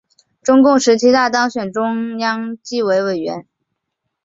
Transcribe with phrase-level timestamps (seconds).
[0.41, 3.45] 中共十七大当选中央纪委委员。